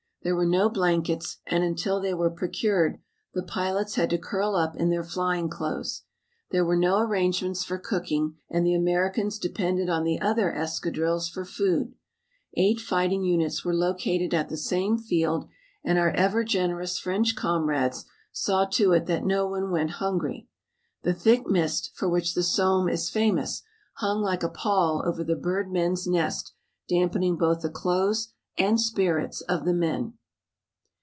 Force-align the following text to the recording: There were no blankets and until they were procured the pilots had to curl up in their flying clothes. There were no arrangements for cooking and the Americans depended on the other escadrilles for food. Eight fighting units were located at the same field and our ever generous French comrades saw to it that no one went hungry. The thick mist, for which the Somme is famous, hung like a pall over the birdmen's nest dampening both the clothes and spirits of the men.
There 0.23 0.35
were 0.35 0.45
no 0.45 0.69
blankets 0.69 1.37
and 1.47 1.63
until 1.63 1.99
they 1.99 2.13
were 2.13 2.29
procured 2.29 2.99
the 3.33 3.41
pilots 3.41 3.95
had 3.95 4.11
to 4.11 4.19
curl 4.19 4.55
up 4.55 4.75
in 4.75 4.91
their 4.91 5.03
flying 5.03 5.49
clothes. 5.49 6.03
There 6.51 6.63
were 6.63 6.75
no 6.75 6.99
arrangements 6.99 7.63
for 7.63 7.79
cooking 7.79 8.35
and 8.47 8.63
the 8.63 8.75
Americans 8.75 9.39
depended 9.39 9.89
on 9.89 10.03
the 10.03 10.21
other 10.21 10.51
escadrilles 10.55 11.27
for 11.27 11.43
food. 11.43 11.95
Eight 12.55 12.79
fighting 12.79 13.23
units 13.23 13.65
were 13.65 13.73
located 13.73 14.31
at 14.31 14.47
the 14.47 14.57
same 14.57 14.99
field 14.99 15.49
and 15.83 15.97
our 15.97 16.11
ever 16.11 16.43
generous 16.43 16.99
French 16.99 17.35
comrades 17.35 18.05
saw 18.31 18.65
to 18.65 18.91
it 18.91 19.07
that 19.07 19.25
no 19.25 19.47
one 19.47 19.71
went 19.71 19.89
hungry. 19.93 20.47
The 21.01 21.15
thick 21.15 21.47
mist, 21.47 21.93
for 21.95 22.07
which 22.07 22.35
the 22.35 22.43
Somme 22.43 22.89
is 22.89 23.09
famous, 23.09 23.63
hung 23.95 24.21
like 24.21 24.43
a 24.43 24.49
pall 24.49 25.01
over 25.03 25.23
the 25.23 25.35
birdmen's 25.35 26.05
nest 26.05 26.53
dampening 26.87 27.37
both 27.39 27.61
the 27.61 27.71
clothes 27.71 28.31
and 28.57 28.79
spirits 28.81 29.39
of 29.43 29.63
the 29.63 29.73
men. 29.73 30.13